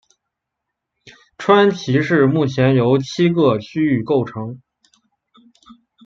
[1.37, 4.59] 川崎市目前由七个区构成。